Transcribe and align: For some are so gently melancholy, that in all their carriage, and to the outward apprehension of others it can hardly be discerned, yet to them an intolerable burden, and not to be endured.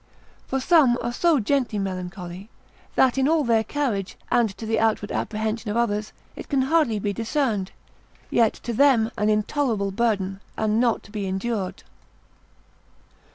For 0.47 0.59
some 0.59 0.97
are 1.03 1.13
so 1.13 1.39
gently 1.39 1.77
melancholy, 1.77 2.49
that 2.95 3.19
in 3.19 3.27
all 3.27 3.43
their 3.43 3.63
carriage, 3.63 4.17
and 4.31 4.49
to 4.57 4.65
the 4.65 4.79
outward 4.79 5.11
apprehension 5.11 5.69
of 5.69 5.77
others 5.77 6.11
it 6.35 6.49
can 6.49 6.63
hardly 6.63 6.97
be 6.97 7.13
discerned, 7.13 7.71
yet 8.31 8.53
to 8.63 8.73
them 8.73 9.11
an 9.15 9.29
intolerable 9.29 9.91
burden, 9.91 10.39
and 10.57 10.79
not 10.79 11.03
to 11.03 11.11
be 11.11 11.27
endured. 11.27 11.83